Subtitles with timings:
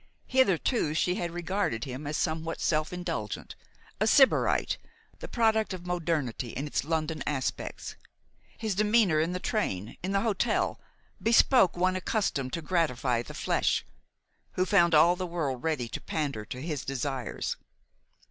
[0.25, 3.55] Hitherto she had regarded him as somewhat self indulgent,
[3.99, 4.79] a Sybarite,
[5.19, 7.95] the product of modernity in its London aspects.
[8.57, 10.79] His demeanor in the train, in the hotel,
[11.21, 13.85] bespoke one accustomed to gratify the flesh,
[14.53, 17.55] who found all the world ready to pander to his desires.